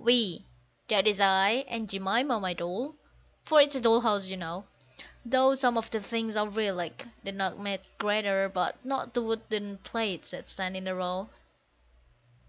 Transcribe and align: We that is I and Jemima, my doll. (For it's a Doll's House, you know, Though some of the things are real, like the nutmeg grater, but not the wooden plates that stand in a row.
We 0.00 0.44
that 0.88 1.06
is 1.06 1.20
I 1.20 1.64
and 1.68 1.88
Jemima, 1.88 2.40
my 2.40 2.54
doll. 2.54 2.96
(For 3.44 3.60
it's 3.60 3.76
a 3.76 3.80
Doll's 3.80 4.02
House, 4.02 4.26
you 4.26 4.36
know, 4.36 4.64
Though 5.24 5.54
some 5.54 5.78
of 5.78 5.92
the 5.92 6.00
things 6.00 6.34
are 6.34 6.48
real, 6.48 6.74
like 6.74 7.06
the 7.22 7.30
nutmeg 7.30 7.82
grater, 7.96 8.48
but 8.52 8.84
not 8.84 9.14
the 9.14 9.22
wooden 9.22 9.78
plates 9.78 10.32
that 10.32 10.48
stand 10.48 10.76
in 10.76 10.88
a 10.88 10.94
row. 10.96 11.28